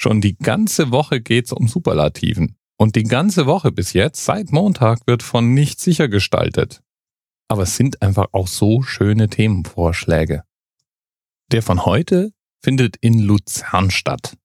Schon 0.00 0.22
die 0.22 0.38
ganze 0.38 0.92
Woche 0.92 1.20
geht's 1.20 1.52
um 1.52 1.68
Superlativen. 1.68 2.56
Und 2.78 2.96
die 2.96 3.02
ganze 3.02 3.44
Woche 3.44 3.70
bis 3.70 3.92
jetzt, 3.92 4.24
seit 4.24 4.50
Montag, 4.50 5.06
wird 5.06 5.22
von 5.22 5.52
nicht 5.52 5.78
sicher 5.78 6.08
gestaltet. 6.08 6.80
Aber 7.48 7.64
es 7.64 7.76
sind 7.76 8.00
einfach 8.00 8.28
auch 8.32 8.46
so 8.46 8.80
schöne 8.80 9.28
Themenvorschläge. 9.28 10.42
Der 11.52 11.62
von 11.62 11.84
heute 11.84 12.32
findet 12.62 12.96
in 13.02 13.18
Luzern 13.18 13.90
statt. 13.90 14.38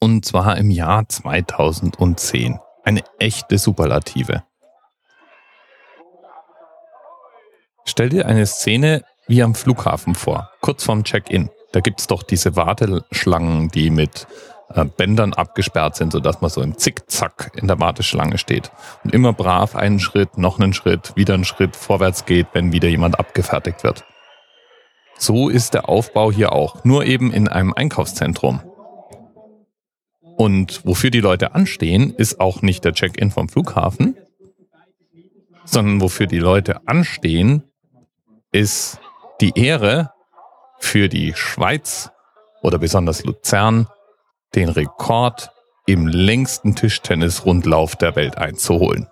Und 0.00 0.24
zwar 0.24 0.56
im 0.56 0.70
Jahr 0.70 1.06
2010. 1.06 2.58
Eine 2.82 3.02
echte 3.18 3.58
Superlative. 3.58 4.44
Stell 7.84 8.08
dir 8.08 8.24
eine 8.24 8.46
Szene 8.46 9.04
wie 9.26 9.42
am 9.42 9.54
Flughafen 9.54 10.14
vor, 10.14 10.50
kurz 10.62 10.82
vorm 10.82 11.04
Check-in. 11.04 11.50
Da 11.72 11.80
gibt's 11.80 12.06
doch 12.06 12.22
diese 12.22 12.56
Warteschlangen, 12.56 13.68
die 13.68 13.90
mit 13.90 14.26
äh, 14.70 14.84
Bändern 14.84 15.34
abgesperrt 15.34 15.96
sind, 15.96 16.12
sodass 16.12 16.40
man 16.40 16.50
so 16.50 16.62
im 16.62 16.78
Zickzack 16.78 17.52
in 17.54 17.68
der 17.68 17.80
Warteschlange 17.80 18.38
steht 18.38 18.70
und 19.04 19.12
immer 19.12 19.32
brav 19.32 19.76
einen 19.76 20.00
Schritt, 20.00 20.38
noch 20.38 20.58
einen 20.58 20.72
Schritt, 20.72 21.14
wieder 21.16 21.34
einen 21.34 21.44
Schritt 21.44 21.76
vorwärts 21.76 22.24
geht, 22.24 22.48
wenn 22.52 22.72
wieder 22.72 22.88
jemand 22.88 23.18
abgefertigt 23.18 23.84
wird. 23.84 24.04
So 25.16 25.48
ist 25.48 25.74
der 25.74 25.88
Aufbau 25.88 26.32
hier 26.32 26.52
auch, 26.52 26.84
nur 26.84 27.04
eben 27.04 27.32
in 27.32 27.48
einem 27.48 27.72
Einkaufszentrum. 27.72 28.62
Und 30.36 30.84
wofür 30.84 31.10
die 31.10 31.20
Leute 31.20 31.54
anstehen, 31.54 32.12
ist 32.16 32.40
auch 32.40 32.62
nicht 32.62 32.84
der 32.84 32.92
Check-in 32.92 33.30
vom 33.30 33.48
Flughafen, 33.48 34.16
sondern 35.64 36.00
wofür 36.00 36.26
die 36.26 36.38
Leute 36.38 36.86
anstehen, 36.88 37.62
ist 38.50 38.98
die 39.40 39.52
Ehre 39.54 40.12
für 40.78 41.08
die 41.08 41.34
Schweiz 41.34 42.10
oder 42.62 42.78
besonders 42.78 43.24
Luzern, 43.24 43.88
den 44.54 44.68
Rekord 44.68 45.50
im 45.86 46.06
längsten 46.06 46.74
Tischtennis-Rundlauf 46.74 47.96
der 47.96 48.16
Welt 48.16 48.38
einzuholen. 48.38 49.08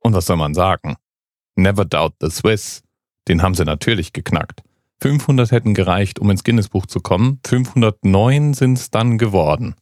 Und 0.00 0.14
was 0.14 0.26
soll 0.26 0.36
man 0.36 0.54
sagen? 0.54 0.96
Never 1.56 1.84
Doubt 1.84 2.14
the 2.20 2.30
Swiss, 2.30 2.82
den 3.26 3.42
haben 3.42 3.54
sie 3.54 3.64
natürlich 3.64 4.12
geknackt. 4.12 4.62
500 5.00 5.50
hätten 5.50 5.74
gereicht, 5.74 6.18
um 6.18 6.30
ins 6.30 6.44
Guinness-Buch 6.44 6.86
zu 6.86 7.00
kommen. 7.00 7.40
509 7.46 8.54
sind 8.54 8.78
es 8.78 8.90
dann 8.90 9.18
geworden. 9.18 9.74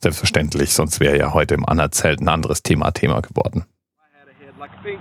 Selbstverständlich, 0.00 0.74
sonst 0.74 1.00
wäre 1.00 1.18
ja 1.18 1.32
heute 1.32 1.54
im 1.54 1.66
Anerzelt 1.66 2.20
ein 2.20 2.28
anderes 2.28 2.62
Thema 2.62 2.90
Thema 2.90 3.20
geworden. 3.20 3.64
ping 4.82 4.98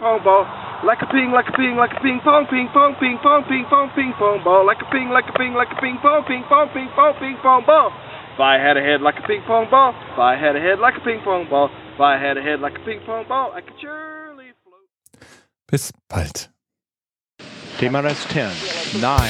pong 0.00 0.22
ball. 0.24 0.42
If 0.44 0.67
Like 0.86 1.02
a 1.02 1.06
ping 1.06 1.32
like 1.32 1.48
a 1.48 1.52
ping 1.58 1.74
like 1.74 1.90
a 1.90 2.00
ping 2.00 2.20
pong 2.22 2.46
ping, 2.46 2.68
pong, 2.72 2.94
ping 3.00 3.18
pong, 3.18 3.42
ping 3.50 3.66
pong, 3.66 3.90
ping 3.96 4.12
pong, 4.14 4.44
ball. 4.44 4.64
Like 4.64 4.78
a 4.80 4.86
ping, 4.92 5.10
like 5.10 5.26
a 5.28 5.32
ping, 5.32 5.52
like 5.54 5.72
a 5.72 5.80
ping 5.80 5.98
pong, 5.98 6.22
ping 6.22 6.44
pong, 6.48 6.68
ping 6.70 6.88
pong, 6.94 7.14
ping 7.18 7.36
pong 7.42 7.64
ball. 7.66 7.90
If 8.34 8.38
I 8.38 8.58
had 8.62 8.76
a 8.76 8.80
head 8.80 9.00
like 9.02 9.18
a 9.18 9.26
ping 9.26 9.42
pong 9.42 9.66
ball. 9.68 9.92
If 10.12 10.18
I 10.18 10.36
had 10.36 10.54
a 10.54 10.60
head 10.60 10.78
like 10.78 10.96
a 10.96 11.00
ping 11.00 11.20
pong 11.24 11.48
ball. 11.50 11.68
If 11.94 12.00
I 12.00 12.16
had 12.16 12.36
a 12.38 12.42
head 12.42 12.60
like 12.60 12.78
a 12.78 12.84
ping 12.84 13.00
pong 13.04 13.26
ball, 13.26 13.50
I 13.52 13.60
could 13.60 13.74
surely 13.80 14.54
float. 14.62 14.86
Bis 15.66 15.90
bald. 16.08 16.48
TMRS 17.78 18.28
10, 18.28 19.00
9, 19.00 19.20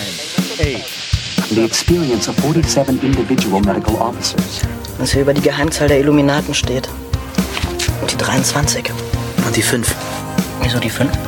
8. 0.60 1.55
The 1.55 1.64
experience 1.64 2.28
of 2.28 2.36
47 2.40 3.00
individual 3.00 3.60
medical 3.60 3.96
officers. 3.96 4.66
Was 4.98 5.12
hier 5.12 5.22
über 5.22 5.33
die 5.33 5.40
Geheimzahl 5.40 5.88
der 5.88 6.00
Illuminaten 6.00 6.52
steht. 6.52 6.90
Und 8.02 8.12
die 8.12 8.18
23. 8.18 8.90
Und 9.46 9.56
die 9.56 9.62
5. 9.62 9.94
Wieso 10.60 10.78
die 10.78 10.90
5? 10.90 11.27